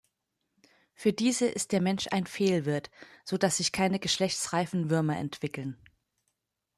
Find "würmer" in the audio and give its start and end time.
4.89-5.15